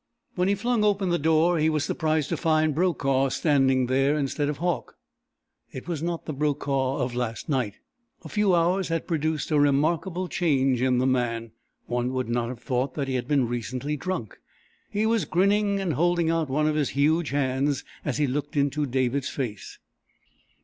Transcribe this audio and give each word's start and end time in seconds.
When 0.33 0.47
he 0.47 0.55
flung 0.55 0.83
open 0.83 1.09
the 1.09 1.19
door 1.19 1.59
he 1.59 1.69
was 1.69 1.83
surprised 1.83 2.29
to 2.29 2.35
find 2.35 2.73
Brokaw 2.73 3.29
standing 3.29 3.85
there 3.85 4.17
instead 4.17 4.49
of 4.49 4.57
Hauck. 4.57 4.95
It 5.71 5.87
was 5.87 6.01
not 6.01 6.25
the 6.25 6.33
Brokaw 6.33 6.97
of 6.97 7.13
last 7.13 7.47
night. 7.49 7.75
A 8.23 8.27
few 8.27 8.55
hours 8.55 8.87
had 8.87 9.05
produced 9.07 9.51
a 9.51 9.59
remarkable 9.59 10.27
change 10.27 10.81
in 10.81 10.97
the 10.97 11.05
man. 11.05 11.51
One 11.85 12.13
would 12.13 12.29
not 12.29 12.49
have 12.49 12.61
thought 12.63 12.95
that 12.95 13.07
he 13.09 13.13
had 13.13 13.27
been 13.27 13.47
recently 13.47 13.95
drunk. 13.95 14.39
He 14.89 15.05
was 15.05 15.25
grinning 15.25 15.79
and 15.79 15.93
holding 15.93 16.31
out 16.31 16.49
one 16.49 16.65
of 16.65 16.73
his 16.73 16.89
huge 16.89 17.29
hands 17.29 17.83
as 18.03 18.17
he 18.17 18.25
looked 18.25 18.57
into 18.57 18.87
David's 18.87 19.29
face. 19.29 19.77